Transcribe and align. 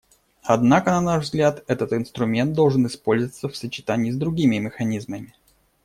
Однако, 0.41 0.89
на 0.89 1.01
наш 1.01 1.25
взгляд, 1.25 1.63
этот 1.67 1.93
инструмент 1.93 2.53
должен 2.53 2.87
использоваться 2.87 3.47
в 3.49 3.55
сочетании 3.55 4.09
с 4.09 4.17
другими 4.17 4.57
механизмами. 4.57 5.35